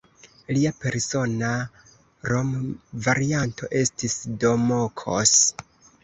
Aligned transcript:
Lia 0.55 0.69
persona 0.83 1.49
nomvarianto 2.31 3.69
estis 3.81 4.15
"Domokos". 4.45 5.35